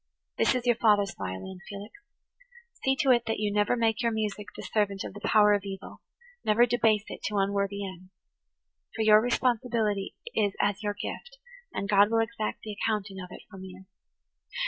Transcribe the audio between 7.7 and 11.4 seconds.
ends. For your responsibility is as your gift,